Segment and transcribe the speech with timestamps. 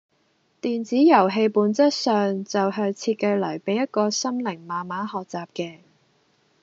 [0.63, 5.81] 電子遊戲本質上就係設計嚟俾一個心靈慢慢學習嘅